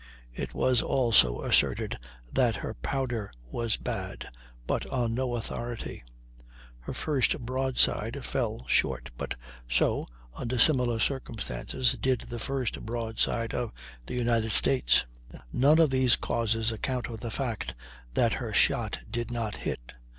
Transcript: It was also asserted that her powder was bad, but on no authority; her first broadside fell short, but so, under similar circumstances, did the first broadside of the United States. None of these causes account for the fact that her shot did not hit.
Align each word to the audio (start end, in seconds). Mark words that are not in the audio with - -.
It 0.33 0.55
was 0.55 0.81
also 0.81 1.43
asserted 1.43 1.95
that 2.33 2.55
her 2.55 2.73
powder 2.73 3.31
was 3.45 3.77
bad, 3.77 4.27
but 4.65 4.87
on 4.87 5.13
no 5.13 5.35
authority; 5.35 6.03
her 6.79 6.93
first 6.95 7.37
broadside 7.41 8.25
fell 8.25 8.65
short, 8.65 9.11
but 9.15 9.35
so, 9.69 10.07
under 10.33 10.57
similar 10.57 10.97
circumstances, 10.97 11.91
did 12.01 12.21
the 12.21 12.39
first 12.39 12.81
broadside 12.83 13.53
of 13.53 13.73
the 14.07 14.15
United 14.15 14.49
States. 14.49 15.05
None 15.53 15.77
of 15.77 15.91
these 15.91 16.15
causes 16.15 16.71
account 16.71 17.05
for 17.05 17.17
the 17.17 17.29
fact 17.29 17.75
that 18.15 18.33
her 18.41 18.51
shot 18.51 19.01
did 19.11 19.29
not 19.29 19.55
hit. 19.57 19.91